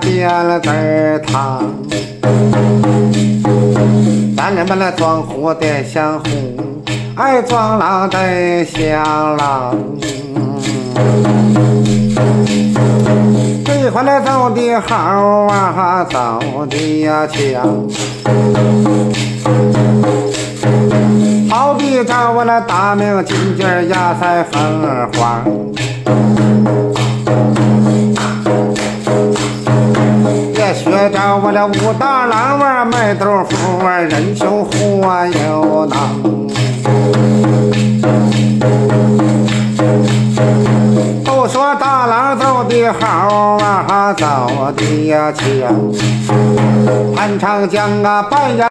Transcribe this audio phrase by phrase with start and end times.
[0.00, 1.62] 见了字儿堂。
[4.36, 6.24] 咱人们来装虎得像虎，
[7.16, 9.76] 爱装狼得像狼。
[13.64, 14.94] 这回来走的好
[15.46, 17.86] 啊，走的呀强。
[21.50, 25.08] 好比找我那大名金鸡儿压在凤儿
[30.90, 35.98] 学着我了武大郎玩卖豆腐啊人穷活又难。
[41.24, 45.44] 都说大郎走的好啊，走的呀强，
[47.14, 48.64] 潘长江啊，半夜。